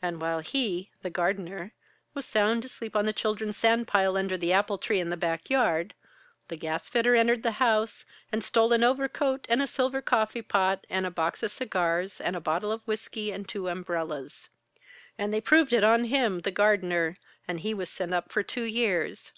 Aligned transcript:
And 0.00 0.18
while 0.18 0.38
he 0.40 0.92
(the 1.02 1.10
gardener) 1.10 1.74
was 2.14 2.24
sound 2.24 2.64
asleep 2.64 2.96
on 2.96 3.04
the 3.04 3.12
children's 3.12 3.58
sand 3.58 3.86
pile 3.86 4.16
under 4.16 4.38
the 4.38 4.50
apple 4.50 4.78
tree 4.78 4.98
in 4.98 5.10
the 5.10 5.14
back 5.18 5.50
yard, 5.50 5.92
the 6.48 6.56
gas 6.56 6.88
fitter 6.88 7.14
entered 7.14 7.42
the 7.42 7.50
house 7.60 8.06
and 8.32 8.42
stole 8.42 8.72
an 8.72 8.82
overcoat 8.82 9.44
and 9.46 9.60
a 9.60 9.66
silver 9.66 10.00
coffee 10.00 10.40
pot 10.40 10.86
and 10.88 11.04
a 11.04 11.10
box 11.10 11.42
of 11.42 11.50
cigars 11.52 12.18
and 12.18 12.34
a 12.34 12.40
bottle 12.40 12.72
of 12.72 12.80
whisky 12.86 13.30
and 13.30 13.46
two 13.46 13.68
umbrellas. 13.68 14.48
And 15.18 15.34
they 15.34 15.40
proved 15.42 15.74
it 15.74 15.84
on 15.84 16.04
him 16.04 16.40
(the 16.40 16.50
gardener) 16.50 17.18
and 17.46 17.60
he 17.60 17.74
was 17.74 17.90
sent 17.90 18.14
up 18.14 18.32
for 18.32 18.42
two 18.42 18.64
years. 18.64 19.32